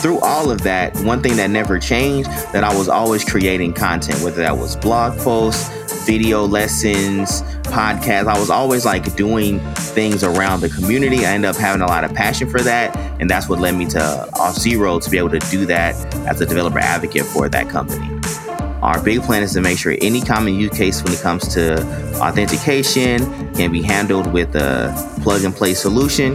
[0.00, 4.22] through all of that, one thing that never changed that I was always creating content,
[4.22, 5.68] whether that was blog posts,
[6.06, 8.26] video lessons, podcasts.
[8.26, 11.26] I was always like doing things around the community.
[11.26, 12.96] I ended up having a lot of passion for that.
[13.20, 13.98] And that's what led me to
[14.34, 15.94] Auth0 to be able to do that
[16.26, 18.08] as a developer advocate for that company.
[18.82, 21.82] Our big plan is to make sure any common use case when it comes to
[22.16, 23.20] authentication
[23.54, 26.34] can be handled with a plug and play solution.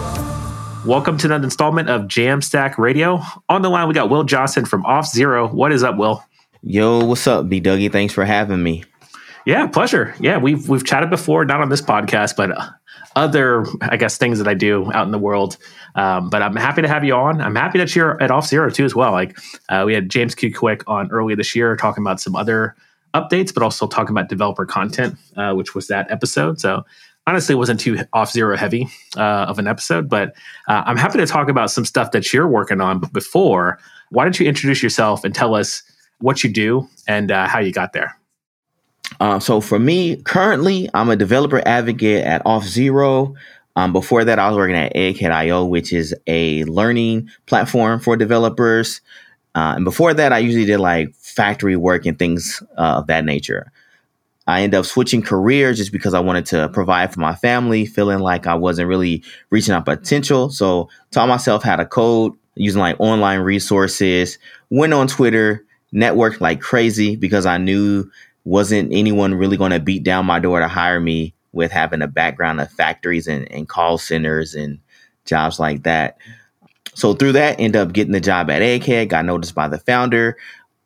[0.85, 3.21] Welcome to another installment of Jamstack Radio.
[3.49, 5.53] On the line, we got Will Johnson from Auth0.
[5.53, 6.23] What is up, Will?
[6.63, 7.91] Yo, what's up, B Dougie?
[7.91, 8.83] Thanks for having me.
[9.45, 10.15] Yeah, pleasure.
[10.19, 12.57] Yeah, we've we've chatted before, not on this podcast, but
[13.15, 15.57] other, I guess, things that I do out in the world.
[15.93, 17.41] Um, but I'm happy to have you on.
[17.41, 19.11] I'm happy that you're at Auth0 too, as well.
[19.11, 19.37] Like
[19.69, 22.75] uh, we had James Q Quick on earlier this year talking about some other
[23.13, 26.59] updates, but also talking about developer content, uh, which was that episode.
[26.59, 26.85] So
[27.27, 30.35] honestly wasn't too Auth0 heavy uh, of an episode, but
[30.67, 32.99] uh, I'm happy to talk about some stuff that you're working on.
[32.99, 35.83] But before, why don't you introduce yourself and tell us
[36.19, 38.17] what you do and uh, how you got there?
[39.19, 43.35] Uh, so for me, currently, I'm a developer advocate at Auth0.
[43.75, 49.01] Um, before that, I was working at Egghead.io, which is a learning platform for developers.
[49.53, 53.25] Uh, and before that, I usually did like factory work and things uh, of that
[53.25, 53.71] nature.
[54.47, 58.19] I ended up switching careers just because I wanted to provide for my family, feeling
[58.19, 60.49] like I wasn't really reaching our potential.
[60.49, 64.39] So taught myself how to code using like online resources,
[64.69, 68.09] went on Twitter, networked like crazy because I knew
[68.43, 72.07] wasn't anyone really going to beat down my door to hire me with having a
[72.07, 74.79] background of factories and, and call centers and
[75.25, 76.17] jobs like that.
[76.93, 80.37] So through that, ended up getting the job at Egghead, got noticed by the founder,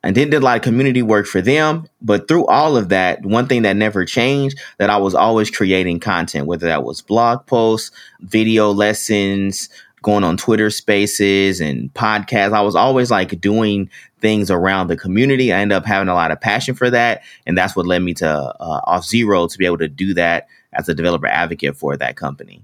[0.06, 1.88] and then did a lot of community work for them.
[2.00, 5.98] But through all of that, one thing that never changed that I was always creating
[5.98, 7.90] content, whether that was blog posts,
[8.20, 9.68] video lessons,
[10.02, 12.52] going on Twitter spaces and podcasts.
[12.52, 13.90] I was always like doing
[14.20, 15.52] things around the community.
[15.52, 17.24] I ended up having a lot of passion for that.
[17.44, 20.88] And that's what led me to uh, Auth0 to be able to do that as
[20.88, 22.62] a developer advocate for that company.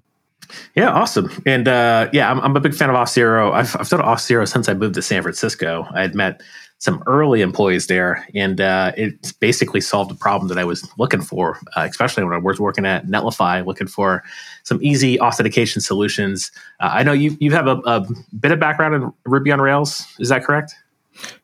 [0.76, 1.30] Yeah, awesome.
[1.44, 3.52] And uh, yeah, I'm, I'm, a big fan of Auth0.
[3.52, 5.88] I've, I've done Auth0 since I moved to San Francisco.
[5.92, 6.42] I had met
[6.82, 11.20] some early employees there, and uh, it basically solved the problem that I was looking
[11.20, 14.24] for, uh, especially when I was working at Netlify, looking for
[14.64, 16.50] some easy authentication solutions.
[16.80, 18.04] Uh, I know you you have a, a,
[18.40, 20.04] bit of background in Ruby on Rails.
[20.18, 20.74] Is that correct?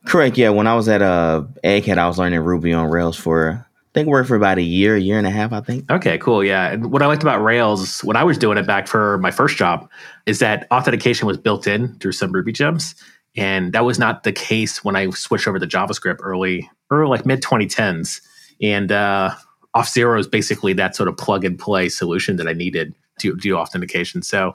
[0.07, 0.37] Correct.
[0.37, 0.49] Yeah.
[0.49, 4.09] When I was at uh, Egghead, I was learning Ruby on Rails for I think
[4.09, 5.89] worked for about a year, a year and a half, I think.
[5.89, 6.43] Okay, cool.
[6.43, 6.73] Yeah.
[6.73, 9.57] And what I liked about Rails when I was doing it back for my first
[9.57, 9.89] job
[10.27, 12.97] is that authentication was built in through some Ruby gems.
[13.37, 17.27] And that was not the case when I switched over to JavaScript early, or like
[17.27, 18.21] mid 2010s.
[18.61, 19.35] And uh,
[19.77, 23.57] Auth0 is basically that sort of plug and play solution that I needed to do
[23.57, 24.23] authentication.
[24.23, 24.55] So,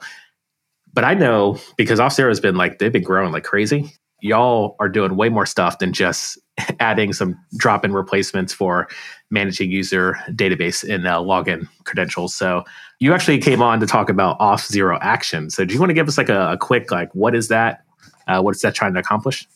[0.92, 3.92] but I know because Auth0 has been like, they've been growing like crazy.
[4.20, 6.38] Y'all are doing way more stuff than just
[6.80, 8.88] adding some drop in replacements for
[9.30, 12.34] managing user database and uh, login credentials.
[12.34, 12.64] So
[13.00, 15.50] you actually came on to talk about Auth0 action.
[15.50, 17.84] So do you want to give us like a, a quick, like, what is that?
[18.26, 19.46] Uh, what is that trying to accomplish?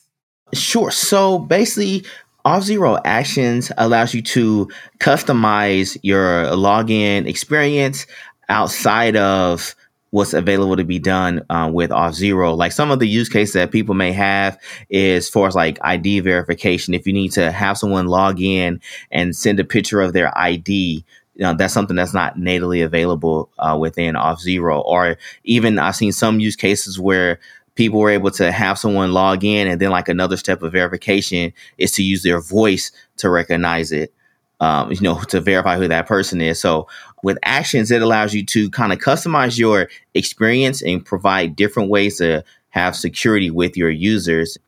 [0.52, 0.90] Sure.
[0.90, 2.04] So basically,
[2.44, 4.68] Auth0 Actions allows you to
[5.00, 8.06] customize your login experience
[8.48, 9.74] outside of
[10.10, 12.56] what's available to be done uh, with Auth0.
[12.56, 14.58] Like some of the use cases that people may have
[14.88, 16.94] is for like ID verification.
[16.94, 18.80] If you need to have someone log in
[19.10, 21.04] and send a picture of their ID,
[21.34, 24.82] you know, that's something that's not natively available uh, within Auth0.
[24.84, 27.38] Or even I've seen some use cases where
[27.78, 31.52] people were able to have someone log in and then like another step of verification
[31.78, 34.12] is to use their voice to recognize it
[34.58, 36.60] um, you know to verify who that person is.
[36.60, 36.88] So
[37.22, 42.18] with actions it allows you to kind of customize your experience and provide different ways
[42.18, 44.58] to have security with your users.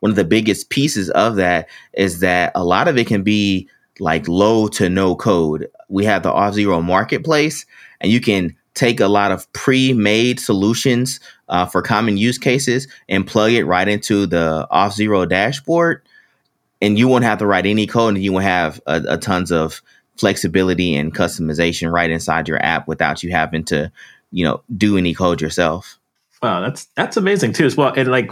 [0.00, 3.68] One of the biggest pieces of that is that a lot of it can be
[4.00, 5.68] like low to no code.
[5.88, 7.64] We have the Auth0 marketplace
[8.00, 13.26] and you can take a lot of pre-made solutions uh, for common use cases and
[13.26, 16.02] plug it right into the Auth0 dashboard
[16.80, 19.50] and you won't have to write any code and you will have a, a, tons
[19.50, 19.82] of
[20.16, 23.90] flexibility and customization right inside your app without you having to
[24.30, 25.98] you know do any code yourself
[26.42, 28.30] wow that's that's amazing too as well and like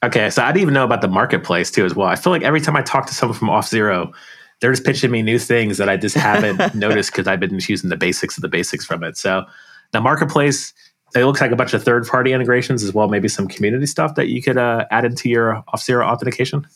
[0.00, 2.06] Okay, so I didn't even know about the marketplace too as well.
[2.06, 4.12] I feel like every time I talk to someone from Auth0
[4.60, 7.68] they're just pitching me new things that I just haven't noticed because I've been just
[7.68, 9.16] using the basics of the basics from it.
[9.16, 9.44] So
[9.92, 10.72] the marketplace,
[11.14, 14.14] it looks like a bunch of third party integrations as well, maybe some community stuff
[14.16, 16.66] that you could uh, add into your Auth0 authentication.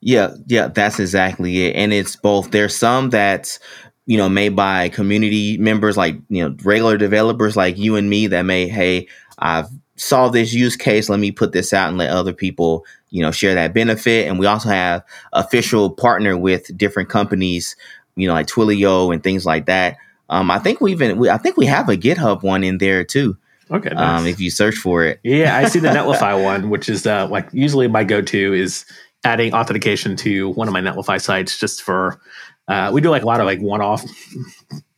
[0.00, 1.76] Yeah, yeah, that's exactly it.
[1.76, 2.50] And it's both.
[2.50, 3.58] There's some that's
[4.06, 8.26] you know made by community members, like you know regular developers like you and me
[8.28, 9.08] that may, hey,
[9.38, 11.08] I've solved this use case.
[11.08, 14.28] Let me put this out and let other people you know share that benefit.
[14.28, 17.76] And we also have official partner with different companies,
[18.16, 19.96] you know, like Twilio and things like that.
[20.28, 23.04] Um, I think we even we, I think we have a GitHub one in there
[23.04, 23.36] too.
[23.70, 24.20] Okay, um, nice.
[24.20, 25.20] um, if you search for it.
[25.22, 28.84] Yeah, I see the Netlify one, which is uh, like usually my go-to is
[29.24, 32.20] adding authentication to one of my Netlify sites just for
[32.68, 34.04] uh, we do like a lot of like one-off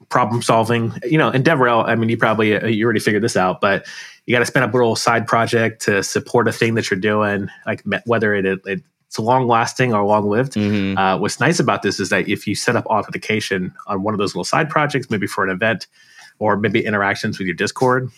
[0.08, 0.92] problem solving.
[1.04, 3.86] You know, in DevRel, I mean, you probably uh, you already figured this out, but
[4.26, 7.00] you got to spin up a little side project to support a thing that you're
[7.00, 10.52] doing, like whether it, it it's long lasting or long lived.
[10.52, 10.98] Mm-hmm.
[10.98, 14.18] Uh, what's nice about this is that if you set up authentication on one of
[14.18, 15.86] those little side projects, maybe for an event
[16.38, 18.10] or maybe interactions with your Discord,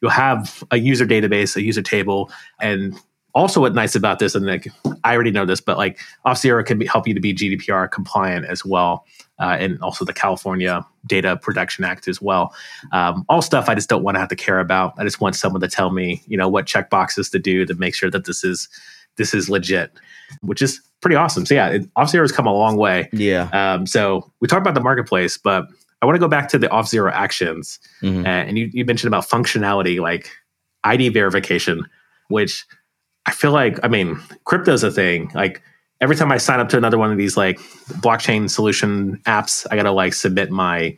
[0.00, 2.30] you'll have a user database, a user table,
[2.60, 2.94] and
[3.34, 4.68] also what's nice about this, and like
[5.02, 8.46] I already know this, but like Auth0 can be, help you to be GDPR compliant
[8.46, 9.04] as well,
[9.40, 12.54] uh, and also the California Data Protection Act as well.
[12.92, 14.94] Um, all stuff I just don't want to have to care about.
[14.98, 17.74] I just want someone to tell me, you know, what check boxes to do to
[17.74, 18.68] make sure that this is
[19.16, 19.92] this is legit,
[20.42, 21.46] which is pretty awesome.
[21.46, 23.08] So yeah, it, Auth0 has come a long way.
[23.12, 23.48] Yeah.
[23.52, 25.66] Um, so we talked about the marketplace, but
[26.02, 28.26] I want to go back to the Auth0 actions, mm-hmm.
[28.26, 30.30] uh, and you, you mentioned about functionality like
[30.84, 31.86] ID verification,
[32.28, 32.64] which
[33.26, 35.30] I feel like, I mean, crypto's a thing.
[35.34, 35.62] Like
[36.00, 37.58] every time I sign up to another one of these like
[38.00, 40.96] blockchain solution apps, I gotta like submit my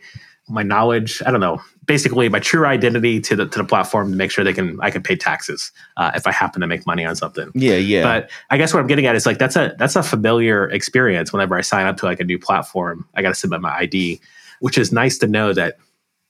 [0.49, 1.23] my knowledge.
[1.25, 4.45] I don't know, basically my true identity to the to the platform to make sure
[4.45, 7.51] they can I can pay taxes uh, if I happen to make money on something.
[7.55, 8.03] Yeah, yeah.
[8.03, 11.33] But I guess what I'm getting at is like that's a that's a familiar experience.
[11.33, 14.21] Whenever I sign up to like a new platform, I got to submit my ID,
[14.61, 15.79] which is nice to know that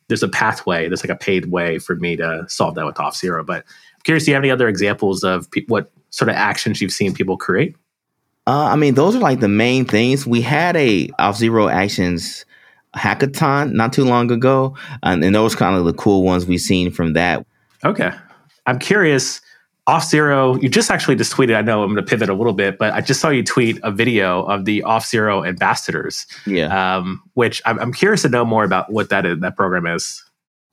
[0.09, 0.89] there's a pathway.
[0.89, 3.45] There's like a paid way for me to solve that with Auth0.
[3.45, 6.81] But I'm curious, do you have any other examples of pe- what sort of actions
[6.81, 7.75] you've seen people create?
[8.47, 10.25] Uh, I mean, those are like the main things.
[10.25, 12.45] We had a Auth0 actions
[12.97, 16.91] hackathon not too long ago, and, and those kind of the cool ones we've seen
[16.91, 17.47] from that.
[17.85, 18.11] Okay,
[18.67, 19.41] I'm curious.
[19.89, 21.55] Auth0, you just actually just tweeted.
[21.55, 23.79] I know I'm going to pivot a little bit, but I just saw you tweet
[23.85, 26.27] a video of the Auth0 ambassadors.
[26.45, 26.97] Yeah.
[26.97, 30.25] Um, which I'm, I'm curious to know more about what that is, that program is.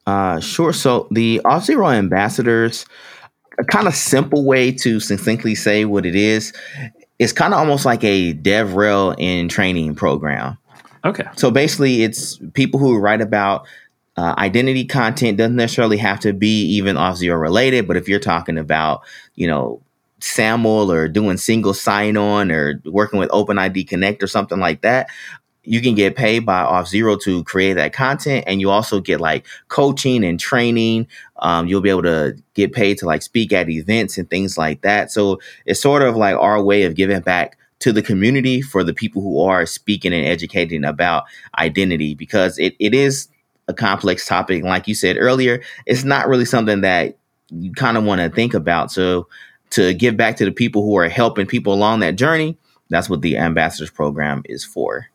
[0.07, 0.73] Uh, sure.
[0.73, 2.87] So the Auth0 ambassadors
[3.59, 6.53] a kind of simple way to succinctly say what it is.
[7.19, 10.57] It's kind of almost like a DevRel in training program.
[11.05, 11.25] Okay.
[11.35, 13.65] So basically, it's people who write about
[14.15, 18.57] uh, identity content doesn't necessarily have to be even Auth0 related, but if you're talking
[18.57, 19.01] about,
[19.35, 19.81] you know,
[20.19, 25.09] SAML or doing single sign on or working with OpenID Connect or something like that,
[25.63, 29.45] you can get paid by Auth0 to create that content and you also get like
[29.69, 31.07] coaching and training
[31.37, 34.81] um, you'll be able to get paid to like speak at events and things like
[34.81, 38.83] that so it's sort of like our way of giving back to the community for
[38.83, 41.23] the people who are speaking and educating about
[41.59, 43.27] identity because it, it is
[43.67, 44.63] a complex topic.
[44.63, 47.17] Like you said earlier it's not really something that
[47.49, 48.91] you kind of want to think about.
[48.91, 49.27] So
[49.71, 52.57] to give back to the people who are helping people along that journey
[52.89, 55.07] that's what the ambassadors program is for.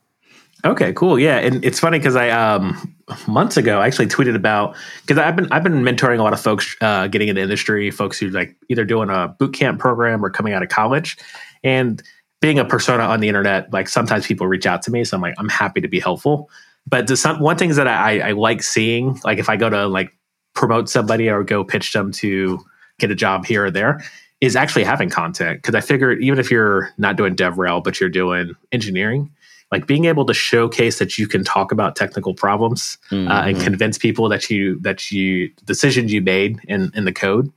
[0.64, 1.18] Okay, cool.
[1.18, 2.94] Yeah, and it's funny because I um
[3.28, 6.40] months ago I actually tweeted about because I've been I've been mentoring a lot of
[6.40, 10.30] folks uh, getting into industry, folks who like either doing a boot camp program or
[10.30, 11.16] coming out of college,
[11.62, 12.02] and
[12.40, 15.22] being a persona on the internet, like sometimes people reach out to me, so I'm
[15.22, 16.50] like I'm happy to be helpful.
[16.86, 19.86] But the some one things that I, I like seeing, like if I go to
[19.86, 20.16] like
[20.54, 22.58] promote somebody or go pitch them to
[22.98, 24.00] get a job here or there,
[24.40, 28.08] is actually having content because I figure even if you're not doing DevRel but you're
[28.08, 29.30] doing engineering
[29.70, 33.30] like being able to showcase that you can talk about technical problems mm-hmm.
[33.30, 33.64] uh, and mm-hmm.
[33.64, 37.52] convince people that you that you decisions you made in in the code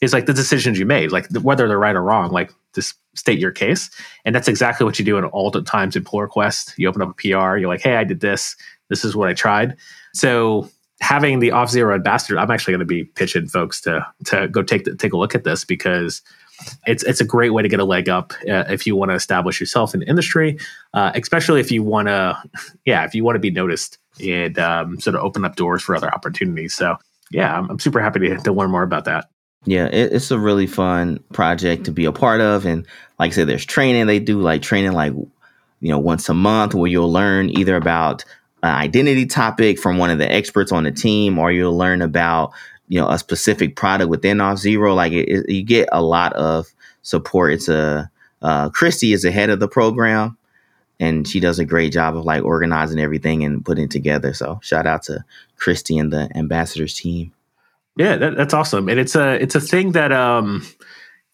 [0.00, 3.38] is like the decisions you made like whether they're right or wrong like just state
[3.38, 3.90] your case
[4.24, 7.02] and that's exactly what you do in all the times in pull request you open
[7.02, 8.56] up a pr you're like hey i did this
[8.88, 9.76] this is what i tried
[10.14, 10.68] so
[11.00, 14.84] having the Auth0 ambassador i'm actually going to be pitching folks to to go take
[14.84, 16.22] the, take a look at this because
[16.86, 19.14] it's it's a great way to get a leg up uh, if you want to
[19.14, 20.58] establish yourself in the industry,
[20.94, 22.40] uh, especially if you want to,
[22.84, 25.96] yeah, if you want to be noticed and um, sort of open up doors for
[25.96, 26.74] other opportunities.
[26.74, 26.96] So
[27.30, 29.28] yeah, I'm, I'm super happy to, to learn more about that.
[29.64, 32.86] Yeah, it, it's a really fun project to be a part of, and
[33.18, 36.74] like I said, there's training they do, like training like you know once a month
[36.74, 38.24] where you'll learn either about
[38.62, 42.52] an identity topic from one of the experts on the team, or you'll learn about
[42.88, 46.72] you know a specific product within Auth0 like it, it, you get a lot of
[47.02, 47.52] support.
[47.52, 48.10] It's a
[48.42, 50.36] uh, Christy is the head of the program,
[50.98, 54.34] and she does a great job of like organizing everything and putting it together.
[54.34, 55.24] So shout out to
[55.56, 57.32] Christy and the ambassadors team.
[57.96, 60.64] Yeah, that, that's awesome, and it's a it's a thing that um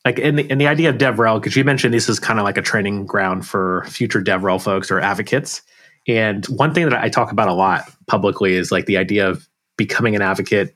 [0.04, 2.44] like in the in the idea of DevRel because you mentioned this is kind of
[2.44, 5.62] like a training ground for future DevRel folks or advocates.
[6.06, 9.46] And one thing that I talk about a lot publicly is like the idea of
[9.76, 10.74] becoming an advocate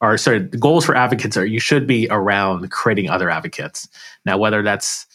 [0.00, 3.88] or sorry, the goals for advocates are you should be around creating other advocates.
[4.24, 5.06] Now, whether that's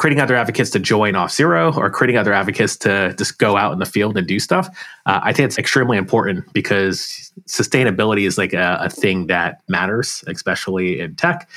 [0.00, 3.80] creating other advocates to join Auth0 or creating other advocates to just go out in
[3.80, 4.66] the field and do stuff,
[5.04, 10.24] uh, I think it's extremely important because sustainability is like a, a, thing that matters,
[10.26, 11.50] especially in tech.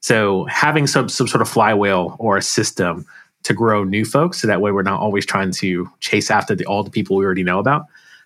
[0.00, 3.04] So having some some sort of flywheel or a system
[3.42, 6.64] to grow new folks, so that way we're not always trying to chase after the,
[6.64, 7.84] all the people we already know about.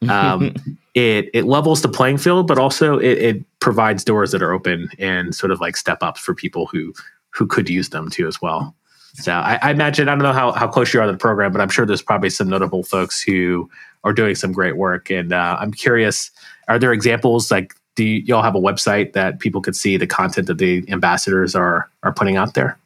[0.09, 0.55] Um,
[0.95, 4.89] it it levels the playing field, but also it, it provides doors that are open
[5.01, 6.95] and sort of like step ups for people who
[7.31, 8.73] who could use them too as well.
[9.15, 11.53] So I, I, imagine I don't know how, how close you are to the program,
[11.53, 13.71] but I'm sure there's probably some notable folks who
[14.03, 15.09] are doing some great work.
[15.09, 16.33] And uh, I'm curious,
[16.69, 20.07] are there examples like do you, y'all have a website that people could see the
[20.07, 22.79] content that the ambassadors are are putting out there?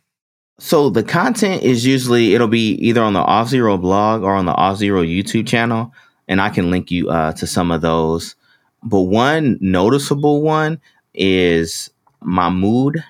[0.58, 4.54] So the content is usually it'll be either on the Auth0 blog or on the
[4.54, 5.92] Auth0 YouTube channel,
[6.26, 8.34] and I can link you uh, to some of those.
[8.82, 10.80] But one noticeable one
[11.14, 11.90] is
[12.22, 13.02] Mahmoud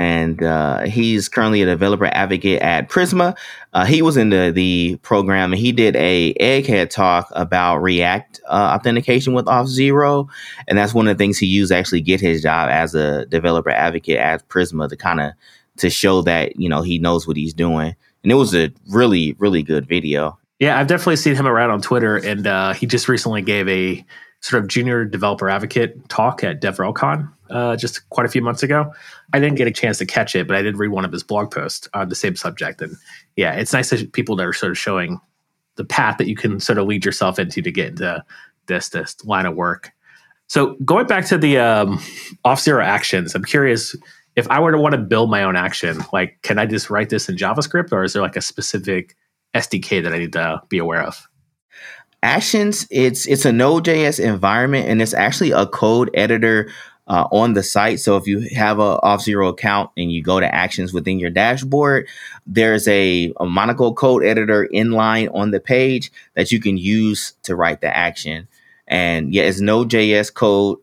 [0.00, 3.36] and uh, he's currently a developer advocate at Prisma.
[3.72, 8.40] Uh, he was in the, the program and he did a egghead talk about React
[8.48, 10.28] uh, authentication with Auth0,
[10.66, 13.26] and that's one of the things he used to actually get his job as a
[13.26, 15.32] developer advocate at Prisma to kind of
[15.78, 17.94] to show that you know he knows what he's doing.
[18.22, 20.38] And it was a really really good video.
[20.58, 24.04] Yeah, I've definitely seen him around on Twitter, and uh, he just recently gave a
[24.40, 28.92] sort of junior developer advocate talk at DevRelCon uh, just quite a few months ago.
[29.32, 31.22] I didn't get a chance to catch it, but I did read one of his
[31.22, 32.80] blog posts on the same subject.
[32.80, 32.96] And
[33.36, 35.20] yeah, it's nice that people that are sort of showing
[35.76, 38.24] the path that you can sort of lead yourself into to get into
[38.66, 39.90] this this line of work.
[40.46, 41.98] So going back to the um,
[42.44, 43.94] Auth0 actions, I'm curious
[44.34, 47.10] if I were to want to build my own action, like can I just write
[47.10, 49.16] this in JavaScript, or is there like a specific
[49.54, 51.28] SDK that I need to be aware of?
[52.22, 56.68] Actions, it's it's a Node.js environment, and it's actually a code editor
[57.08, 58.00] uh, on the site.
[58.00, 62.06] So if you have a Auth0 account and you go to actions within your dashboard,
[62.46, 67.56] there's a, a Monaco code editor inline on the page that you can use to
[67.56, 68.46] write the action.
[68.86, 70.78] And yeah, it's Node.js code.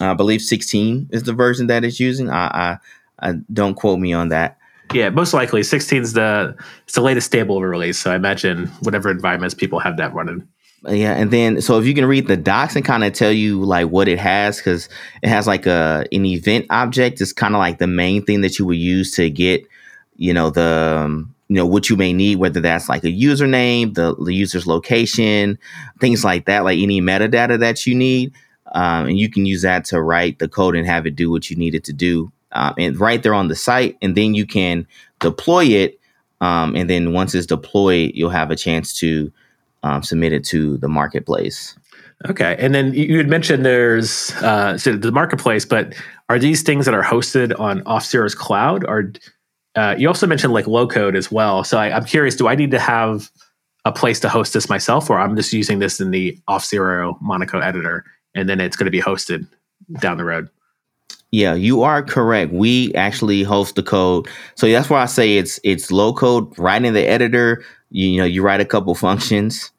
[0.00, 2.28] I believe 16 is the version that it's using.
[2.28, 2.78] I,
[3.20, 4.58] I, I don't quote me on that.
[4.92, 7.98] Yeah, most likely 16 is the it's the latest stable release.
[7.98, 10.46] So I imagine whatever environments people have that running.
[10.88, 13.62] Yeah, and then so if you can read the docs and kind of tell you
[13.62, 14.88] like what it has, because
[15.22, 18.58] it has like a an event object is kind of like the main thing that
[18.58, 19.64] you would use to get,
[20.16, 23.94] you know, the um, you know what you may need, whether that's like a username,
[23.94, 25.56] the the user's location,
[26.00, 28.32] things like that, like any metadata that you need,
[28.72, 31.48] um, and you can use that to write the code and have it do what
[31.48, 34.46] you need it to do, um, and right there on the site, and then you
[34.46, 34.84] can
[35.20, 36.00] deploy it,
[36.40, 39.30] um, and then once it's deployed, you'll have a chance to
[39.82, 41.76] um, submitted to the marketplace.
[42.28, 45.94] Okay, and then you had mentioned there's uh, so the marketplace, but
[46.28, 48.84] are these things that are hosted on Auth0's cloud?
[48.84, 49.12] Or
[49.74, 51.64] uh, you also mentioned like low code as well.
[51.64, 53.30] So I, I'm curious, do I need to have
[53.84, 57.58] a place to host this myself, or I'm just using this in the Auth0 Monaco
[57.58, 59.46] editor, and then it's going to be hosted
[60.00, 60.48] down the road?
[61.32, 62.52] Yeah, you are correct.
[62.52, 66.84] We actually host the code, so that's why I say it's it's low code right
[66.84, 67.64] in the editor.
[67.90, 69.71] You, you know, you write a couple functions,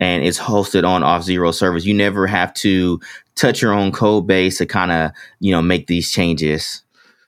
[0.00, 1.86] and it's hosted on Auth0 servers.
[1.86, 3.00] You never have to
[3.34, 5.10] touch your own code base to kind of,
[5.40, 6.82] you know, make these changes.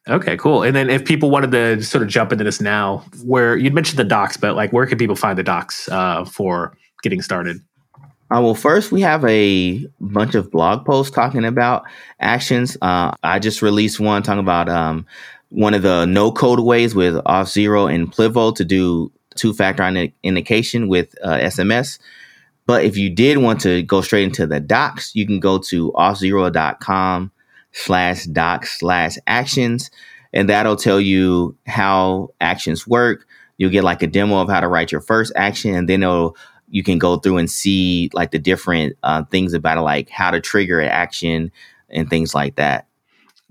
[0.08, 0.62] Okay, cool.
[0.62, 3.98] And then if people wanted to sort of jump into this now, where you'd mentioned
[3.98, 7.60] the docs, but like where can people find the docs uh, for getting started?
[8.28, 11.84] Uh, well, first we have a bunch of blog posts talking about
[12.20, 12.76] actions.
[12.82, 15.06] Uh, I just released one talking about um,
[15.50, 20.88] one of the no code ways with Auth0 and Plivo to do two factor authentication
[20.88, 21.98] with uh, SMS.
[22.66, 25.92] But if you did want to go straight into the docs, you can go to
[25.92, 27.32] auth0.com
[27.72, 29.90] slash docs slash actions,
[30.32, 33.26] and that'll tell you how actions work.
[33.58, 36.36] You'll get like a demo of how to write your first action, and then it'll
[36.68, 40.32] you can go through and see like the different uh, things about it, like how
[40.32, 41.52] to trigger an action
[41.88, 42.88] and things like that.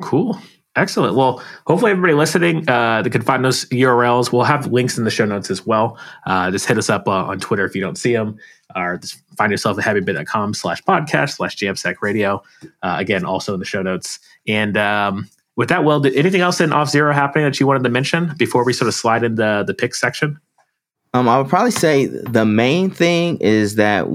[0.01, 0.37] Cool.
[0.75, 1.15] Excellent.
[1.15, 4.33] Well, hopefully everybody listening, uh, find those URLs.
[4.33, 5.97] We'll have links in the show notes as well.
[6.25, 8.37] Uh, just hit us up uh, on Twitter if you don't see them,
[8.75, 12.43] or just find yourself at heavybit.com slash podcast slash jamstack radio.
[12.83, 14.19] Uh, again, also in the show notes.
[14.47, 17.89] And um, with that, well, did anything else in Auth0 happening that you wanted to
[17.89, 20.39] mention before we sort of slide into the pick section?
[21.13, 24.07] Um, I would probably say the main thing is that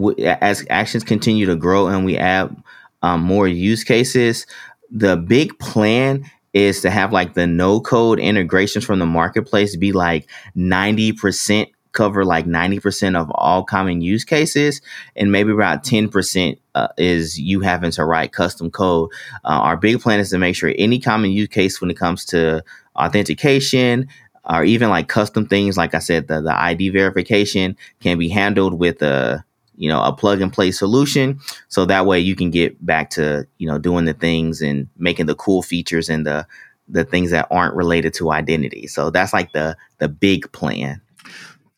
[0.42, 2.54] as actions continue to grow and we add
[3.00, 4.46] um, more use cases,
[4.90, 9.92] the big plan is to have like the no code integrations from the marketplace be
[9.92, 14.80] like 90% cover like 90% of all common use cases
[15.16, 19.10] and maybe about 10% uh, is you having to write custom code.
[19.44, 22.24] Uh, our big plan is to make sure any common use case when it comes
[22.26, 22.62] to
[22.94, 24.08] authentication
[24.44, 28.74] or even like custom things like i said the, the id verification can be handled
[28.74, 29.44] with a
[29.80, 33.46] you know a plug and play solution so that way you can get back to
[33.58, 36.46] you know doing the things and making the cool features and the
[36.86, 41.00] the things that aren't related to identity so that's like the the big plan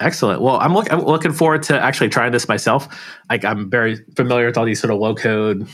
[0.00, 0.42] Excellent.
[0.42, 2.88] Well, I'm, look, I'm looking forward to actually trying this myself.
[3.30, 5.68] Like I'm very familiar with all these sort of low code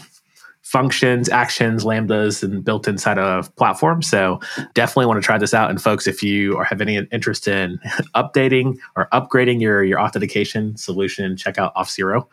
[0.68, 4.08] functions, actions, lambdas, and built inside of platforms.
[4.08, 4.38] So
[4.74, 5.70] definitely want to try this out.
[5.70, 7.78] And folks, if you have any interest in
[8.14, 12.26] updating or upgrading your your authentication solution, check out Auth0.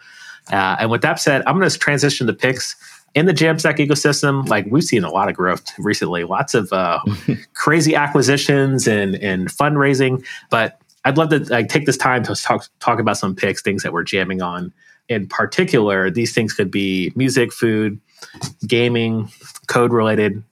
[0.51, 2.75] Uh, and with that said, I'm going to transition to picks
[3.15, 4.47] in the Jamstack ecosystem.
[4.49, 6.99] Like we've seen a lot of growth recently, lots of uh,
[7.53, 12.67] crazy acquisitions and and fundraising, but I'd love to like take this time to talk
[12.81, 14.73] talk about some picks, things that we're jamming on.
[15.07, 18.01] In particular, these things could be music, food,
[18.67, 19.29] gaming,
[19.67, 20.43] code related.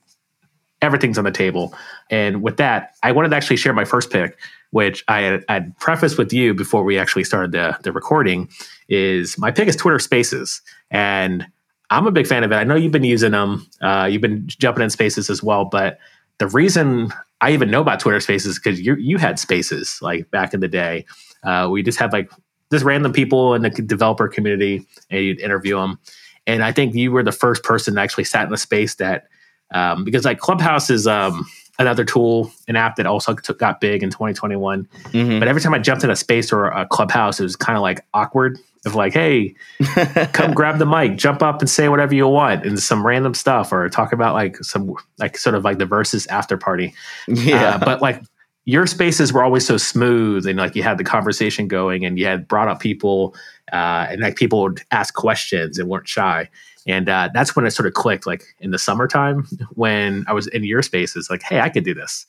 [0.82, 1.74] Everything's on the table.
[2.10, 4.38] And with that, I wanted to actually share my first pick,
[4.72, 8.50] which I had, prefaced with you before we actually started the, the recording.
[8.89, 10.62] Is my pick is Twitter Spaces,
[10.92, 11.48] and
[11.89, 12.56] I'm a big fan of it.
[12.56, 13.65] I know you've been using them.
[13.82, 16.00] Uh, you've been jumping in Spaces as well, but
[16.38, 20.53] the reason I even know about Twitter Spaces because you you had Spaces like back
[20.53, 21.06] in the day.
[21.44, 22.32] Uh, we just had like
[22.72, 26.00] just random people in the developer community, and you'd interview them.
[26.45, 29.27] And I think you were the first person that actually sat in a space that
[29.73, 31.45] um, because like Clubhouse is um,
[31.79, 34.85] another tool, an app that also took, got big in 2021.
[34.85, 35.39] Mm-hmm.
[35.39, 37.81] But every time I jumped in a space or a Clubhouse, it was kind of
[37.81, 39.55] like awkward of like, hey,
[40.33, 43.71] come grab the mic, jump up and say whatever you want and some random stuff
[43.71, 46.93] or talk about like some like sort of like the versus after party.
[47.27, 47.75] Yeah.
[47.75, 48.21] Uh, but like
[48.65, 52.26] your spaces were always so smooth and like you had the conversation going and you
[52.26, 53.36] had brought up people
[53.73, 56.49] uh, and like people would ask questions and weren't shy.
[56.88, 60.47] And uh, that's when it sort of clicked, like in the summertime when I was
[60.47, 62.26] in your spaces, like, hey, I could do this.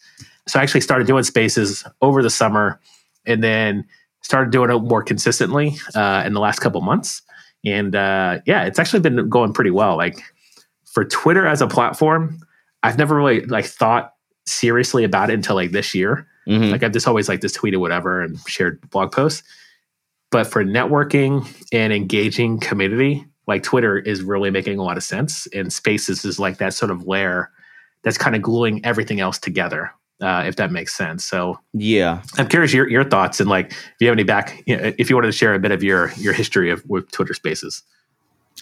[0.49, 2.81] So I actually started doing spaces over the summer
[3.27, 3.85] and then
[4.23, 7.23] started doing it more consistently uh, in the last couple months.
[7.64, 9.97] And uh, yeah, it's actually been going pretty well.
[9.97, 10.18] Like
[10.85, 12.40] for Twitter as a platform,
[12.83, 14.13] I've never really like thought
[14.46, 16.26] seriously about it until like this year.
[16.46, 16.70] Mm-hmm.
[16.70, 19.42] Like I've just always like just tweeted whatever and shared blog posts.
[20.30, 25.46] But for networking and engaging community, like Twitter is really making a lot of sense.
[25.54, 27.50] And Spaces is like that sort of layer
[28.02, 31.24] that's kind of gluing everything else together uh, if that makes sense.
[31.24, 34.76] So yeah, I'm curious your your thoughts and like if you have any back, you
[34.76, 37.35] know, if you wanted to share a bit of your your history of with Twitter
[37.35, 37.83] Spaces.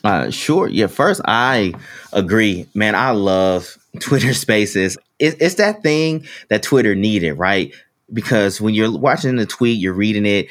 [0.05, 0.69] Uh, sure.
[0.69, 0.87] Yeah.
[0.87, 1.75] First, I
[2.13, 2.95] agree, man.
[2.95, 4.97] I love Twitter Spaces.
[5.23, 7.73] It, it's that thing that Twitter needed, right?
[8.13, 10.49] Because when you're watching the tweet, you're reading it.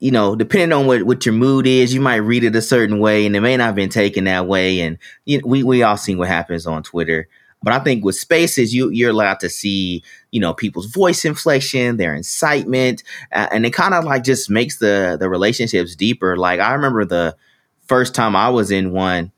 [0.00, 2.98] You know, depending on what, what your mood is, you might read it a certain
[2.98, 4.80] way, and it may not have been taken that way.
[4.80, 7.28] And you know, we we all seen what happens on Twitter.
[7.62, 11.96] But I think with spaces, you you're allowed to see, you know, people's voice inflection,
[11.96, 16.36] their incitement, uh, and it kind of like just makes the the relationships deeper.
[16.36, 17.36] Like I remember the
[17.86, 19.30] first time I was in one,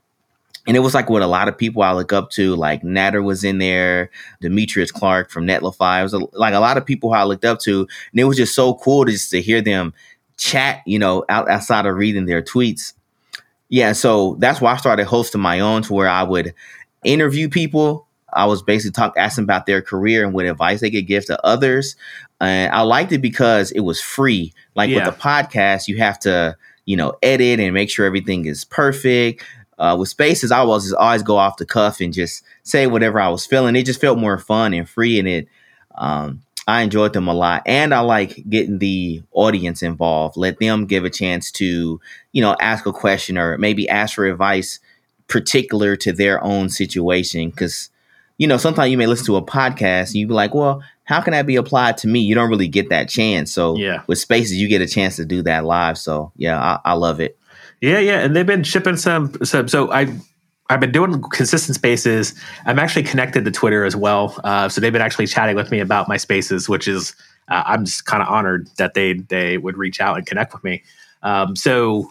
[0.66, 3.22] and it was like what a lot of people I look up to, like Nader
[3.22, 6.00] was in there, Demetrius Clark from Netlify.
[6.00, 8.24] It was a, like a lot of people who I looked up to, and it
[8.24, 9.92] was just so cool to just to hear them
[10.37, 12.94] chat, you know, out, outside of reading their tweets.
[13.68, 16.55] Yeah, so that's why I started hosting my own, to where I would
[17.03, 21.07] interview people I was basically talking, asking about their career and what advice they could
[21.07, 21.96] give to others.
[22.40, 24.53] And I liked it because it was free.
[24.74, 25.07] Like yeah.
[25.07, 29.44] with the podcast, you have to, you know, edit and make sure everything is perfect.
[29.78, 33.20] Uh, with spaces, I was just always go off the cuff and just say whatever
[33.20, 33.76] I was feeling.
[33.76, 35.48] It just felt more fun and free, and it.
[35.96, 40.37] Um, I enjoyed them a lot, and I like getting the audience involved.
[40.37, 42.00] Let them give a chance to,
[42.32, 44.80] you know, ask a question or maybe ask for advice
[45.28, 47.50] particular to their own situation.
[47.50, 47.90] Because
[48.38, 51.20] you know, sometimes you may listen to a podcast and you be like, well, how
[51.20, 52.20] can that be applied to me?
[52.20, 53.52] You don't really get that chance.
[53.52, 54.02] So yeah.
[54.06, 55.98] with spaces, you get a chance to do that live.
[55.98, 57.38] So yeah, I, I love it.
[57.85, 58.20] Yeah, yeah.
[58.20, 60.07] And they've been shipping some some so I
[60.70, 62.35] I've been doing consistent spaces.
[62.64, 64.40] I'm actually connected to Twitter as well.
[64.42, 67.14] Uh, so they've been actually chatting with me about my spaces, which is
[67.51, 70.64] uh, I'm just kind of honored that they they would reach out and connect with
[70.64, 70.83] me.
[71.23, 72.09] Um, so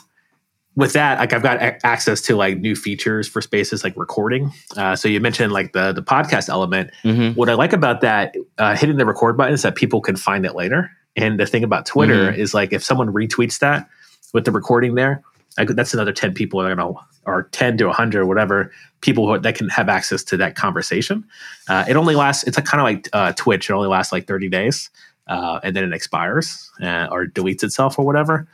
[0.75, 4.51] with that, like I've got a- access to like new features for spaces like recording.
[4.77, 6.91] Uh, so you mentioned like the the podcast element.
[7.03, 7.35] Mhm.
[7.35, 10.45] What I like about that, uh, hitting the record button is that people can find
[10.45, 10.91] it later.
[11.15, 12.37] And the thing about Twitter Mhm.
[12.37, 13.87] is like if someone retweets that
[14.33, 15.21] with the recording there,
[15.57, 16.93] could, that's another ten people that are gonna
[17.25, 21.23] or ten to hundred, whatever people who, that can have access to that conversation.
[21.67, 22.43] Uh, it only lasts.
[22.45, 23.69] It's kind of like uh, Twitch.
[23.69, 24.89] It only lasts like thirty days,
[25.27, 28.47] uh, and then it expires uh, or deletes itself or whatever.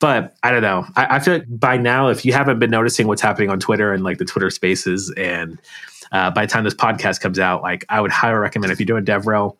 [0.00, 0.86] But I don't know.
[0.96, 3.92] I, I feel like by now, if you haven't been noticing what's happening on Twitter
[3.92, 5.58] and like the Twitter Spaces, and
[6.12, 8.86] uh, by the time this podcast comes out, like I would highly recommend if you're
[8.86, 9.56] doing DevRel,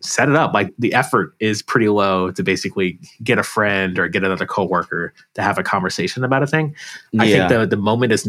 [0.00, 0.54] set it up.
[0.54, 5.12] Like the effort is pretty low to basically get a friend or get another coworker
[5.34, 6.74] to have a conversation about a thing.
[7.18, 8.24] I think the the moment is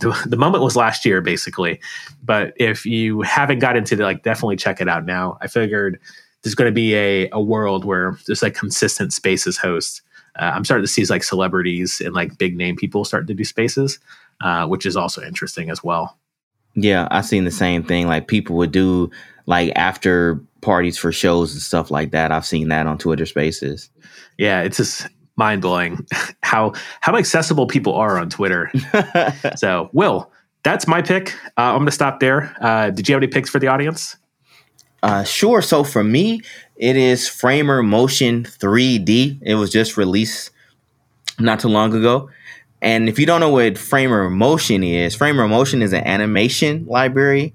[0.00, 1.80] the, the moment was last year basically.
[2.22, 5.38] But if you haven't got into it, like definitely check it out now.
[5.40, 5.98] I figured
[6.42, 10.02] there's going to be a a world where there's like consistent spaces hosts.
[10.38, 13.44] Uh, I'm starting to see like celebrities and like big name people starting to do
[13.44, 13.98] spaces,
[14.40, 16.16] uh, which is also interesting as well.
[16.74, 18.06] Yeah, I've seen the same thing.
[18.06, 19.10] Like people would do
[19.48, 22.30] like after parties for shows and stuff like that.
[22.30, 23.88] I've seen that on Twitter Spaces.
[24.36, 26.06] Yeah, it's just mind blowing
[26.42, 28.70] how how accessible people are on Twitter.
[29.56, 30.30] so, Will,
[30.64, 31.34] that's my pick.
[31.56, 32.54] Uh, I'm going to stop there.
[32.60, 34.16] Uh, did you have any picks for the audience?
[35.02, 35.62] Uh, sure.
[35.62, 36.42] So for me,
[36.76, 39.38] it is Framer Motion 3D.
[39.40, 40.50] It was just released
[41.38, 42.28] not too long ago.
[42.82, 47.54] And if you don't know what Framer Motion is, Framer Motion is an animation library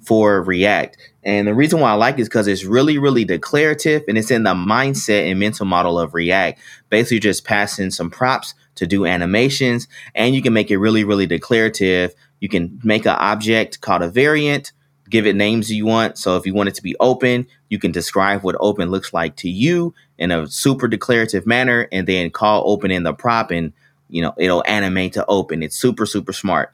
[0.00, 0.96] for React.
[1.22, 4.30] And the reason why I like it is because it's really, really declarative and it's
[4.30, 6.58] in the mindset and mental model of React.
[6.88, 11.26] Basically, just passing some props to do animations, and you can make it really, really
[11.26, 12.14] declarative.
[12.40, 14.72] You can make an object called a variant,
[15.10, 16.16] give it names you want.
[16.16, 19.36] So if you want it to be open, you can describe what open looks like
[19.36, 23.74] to you in a super declarative manner, and then call open in the prop, and
[24.08, 25.62] you know it'll animate to open.
[25.62, 26.72] It's super, super smart.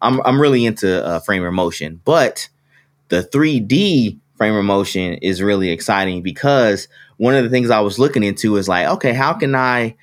[0.00, 2.48] I'm I'm really into uh, Framer Motion, but
[3.08, 8.22] the 3D Framer Motion is really exciting because one of the things I was looking
[8.22, 9.96] into is like, okay, how can I,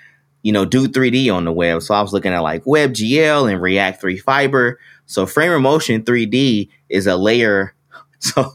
[0.44, 1.82] you know, do 3D on the web?
[1.82, 4.80] So I was looking at like WebGL and React Three Fiber.
[5.06, 7.74] So Framer Motion 3D is a layer.
[8.20, 8.54] So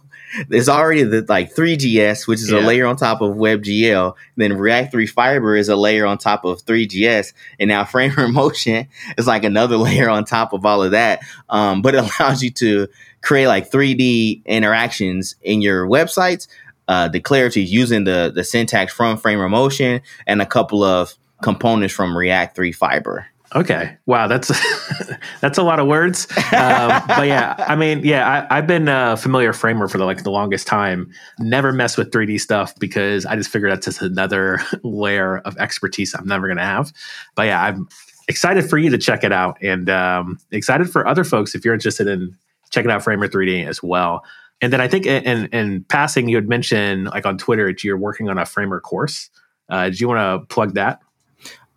[0.49, 2.61] there's already the like Three.js, which is Yeah.
[2.61, 4.15] a layer on top of WebGL.
[4.37, 7.33] Then React Three Fiber is a layer on top of Three.js.
[7.61, 11.21] And now Framer Motion is like another layer on top of all of that.
[11.49, 12.89] Um, but it allows you to
[13.23, 16.49] create like 3D interactions in your websites,
[16.89, 22.17] uh, declarative using the the syntax from Framer Motion and a couple of components from
[22.17, 23.27] React Three Fiber.
[23.55, 23.97] Okay.
[24.07, 24.49] Wow, that's
[25.41, 26.29] that's a lot of words.
[26.53, 30.23] Um, but yeah, I mean, yeah, I, I've been a familiar framer for the, like
[30.23, 31.11] the longest time.
[31.41, 36.15] Never mess with 3D stuff because I just figured that's just another layer of expertise
[36.15, 36.93] I'm never going to have.
[37.35, 37.89] But yeah, I'm
[38.29, 41.75] excited for you to check it out, and um, excited for other folks if you're
[41.75, 42.37] interested in
[42.71, 44.25] checking out Framer 3D as well.
[44.61, 47.83] And then I think in, in, in passing, you had mentioned like on Twitter that
[47.83, 49.31] you're working on a Framer course.
[49.69, 51.01] Uh, did you want to plug that?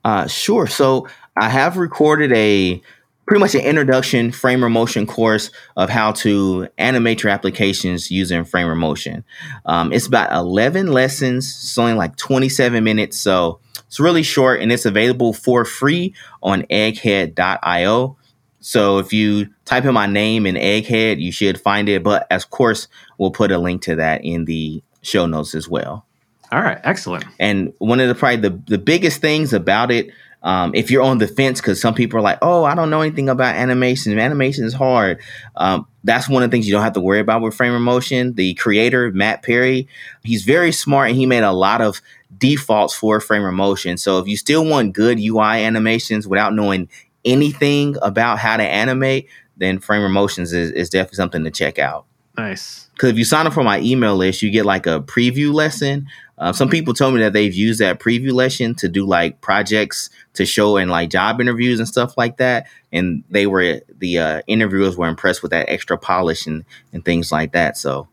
[0.04, 0.68] Uh, sure.
[0.68, 2.82] So I have recorded a
[3.26, 8.76] pretty much an introduction Framer Motion course of how to animate your applications using Framer
[8.76, 9.24] Motion.
[9.66, 11.46] Um, it's about 11 lessons.
[11.46, 13.18] It's only like 27 minutes.
[13.18, 18.18] So it's really short and it's available for free on egghead.io.
[18.64, 22.02] So if you type in my name in Egghead, you should find it.
[22.02, 26.06] But of course, we'll put a link to that in the show notes as well.
[26.50, 27.26] All right, excellent.
[27.40, 30.12] And one of the probably the, the biggest things about it,
[30.44, 33.02] um, if you're on the fence, because some people are like, oh, I don't know
[33.02, 34.18] anything about animation.
[34.18, 35.20] Animation is hard.
[35.58, 38.34] Um, that's one of the things you don't have to worry about with Framer Motion.
[38.36, 39.90] The creator, Matt Perry,
[40.24, 42.02] he's very smart and he made a lot of
[42.38, 43.98] defaults for Framer Motion.
[43.98, 46.90] So if you still want good UI animations without knowing
[47.26, 52.06] anything about how to animate, then Framer Motions is, is definitely something to check out
[52.38, 52.90] Nice.
[52.94, 56.08] because if you sign up for my email list, you get like a preview lesson.
[56.38, 60.10] Uh, some people told me that they've used that preview lesson to do like projects
[60.34, 64.42] to show in like job interviews and stuff like that, and they were the uh,
[64.48, 67.78] interviewers were impressed with that extra polish and and things like that.
[67.78, 68.08] So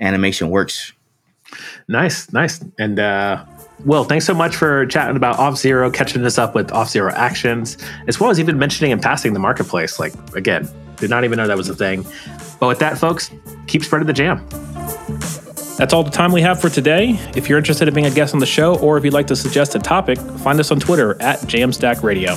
[0.00, 0.92] animation works.
[1.88, 2.64] Nice, nice.
[2.78, 3.44] And uh
[3.84, 7.76] Will, thanks so much for chatting about Auth0, catching us up with Auth0 actions,
[8.06, 9.98] as well as even mentioning and passing the marketplace.
[9.98, 12.06] Like again, did not even know that was a thing.
[12.60, 13.30] But with that, folks,
[13.66, 14.46] keep spreading the jam.
[15.76, 17.18] That's all the time we have for today.
[17.34, 19.36] If you're interested in being a guest on the show, or if you'd like to
[19.36, 22.36] suggest a topic, find us on Twitter at Jamstack Radio.